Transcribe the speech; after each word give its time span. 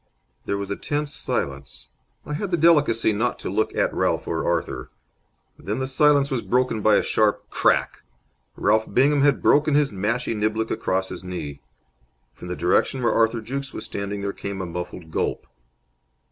There 0.47 0.57
was 0.57 0.71
a 0.71 0.75
tense 0.75 1.13
silence. 1.13 1.89
I 2.25 2.33
had 2.33 2.49
the 2.49 2.57
delicacy 2.57 3.13
not 3.13 3.37
to 3.37 3.51
look 3.51 3.75
at 3.75 3.93
Ralph 3.93 4.27
or 4.27 4.43
Arthur. 4.47 4.89
Then 5.59 5.77
the 5.77 5.85
silence 5.85 6.31
was 6.31 6.41
broken 6.41 6.81
by 6.81 6.95
a 6.95 7.03
sharp 7.03 7.47
crack. 7.51 8.01
Ralph 8.55 8.91
Bingham 8.91 9.21
had 9.21 9.43
broken 9.43 9.75
his 9.75 9.91
mashie 9.91 10.33
niblick 10.33 10.71
across 10.71 11.09
his 11.09 11.23
knee. 11.23 11.61
From 12.33 12.47
the 12.47 12.55
direction 12.55 13.03
where 13.03 13.13
Arthur 13.13 13.41
Jukes 13.41 13.75
was 13.75 13.85
standing 13.85 14.21
there 14.21 14.33
came 14.33 14.59
a 14.59 14.65
muffled 14.65 15.11
gulp. 15.11 15.45